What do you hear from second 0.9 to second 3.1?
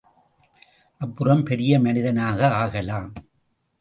அப்புறம் பெரிய மனிதனாக ஆகலாம்.